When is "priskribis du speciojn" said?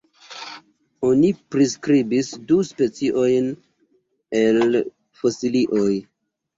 1.57-3.55